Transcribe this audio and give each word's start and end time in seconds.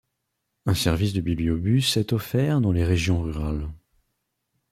Un 0.65 0.73
service 0.73 1.13
de 1.13 1.21
bibliobus 1.21 1.97
est 1.97 2.11
offert 2.11 2.59
dans 2.59 2.71
les 2.71 2.83
régions 2.83 3.21
rurales. 3.21 3.69